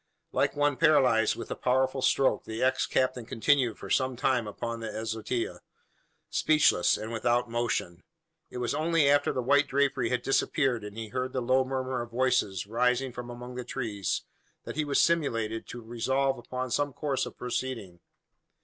Like 0.31 0.55
one 0.55 0.77
paralysed 0.77 1.35
with 1.35 1.51
a 1.51 1.55
powerful 1.55 2.01
stroke, 2.01 2.45
the 2.45 2.63
ex 2.63 2.87
captain 2.87 3.23
continued 3.23 3.77
for 3.77 3.91
some 3.91 4.15
time 4.15 4.47
upon 4.47 4.79
the 4.79 4.89
azotea 4.89 5.59
speechless 6.31 6.97
and 6.97 7.11
without 7.11 7.51
motion. 7.51 8.01
It 8.49 8.57
was 8.57 8.73
only 8.73 9.07
after 9.07 9.31
the 9.31 9.43
white 9.43 9.67
drapery 9.67 10.09
had 10.09 10.23
disappeared, 10.23 10.83
and 10.83 10.97
he 10.97 11.09
heard 11.09 11.33
the 11.33 11.39
low 11.41 11.63
murmur 11.63 12.01
of 12.01 12.09
voices 12.09 12.65
rising 12.65 13.13
from 13.13 13.29
among 13.29 13.53
the 13.53 13.63
trees, 13.63 14.23
that 14.63 14.75
he 14.75 14.83
was 14.85 14.99
stimulated 14.99 15.67
to 15.67 15.81
resolve 15.83 16.39
upon 16.39 16.71
some 16.71 16.93
course 16.93 17.27
of 17.27 17.37
proceeding. 17.37 17.99